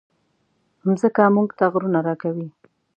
[0.85, 2.47] مځکه موږ ته غرونه راکوي.